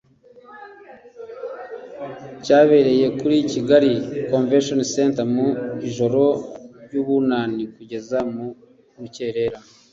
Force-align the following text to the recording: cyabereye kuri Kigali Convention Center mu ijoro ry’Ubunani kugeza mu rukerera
cyabereye 2.43 3.05
kuri 3.19 3.37
Kigali 3.51 3.91
Convention 4.31 4.79
Center 4.93 5.25
mu 5.33 5.47
ijoro 5.89 6.23
ry’Ubunani 6.83 7.63
kugeza 7.75 8.17
mu 8.33 8.47
rukerera 8.99 9.57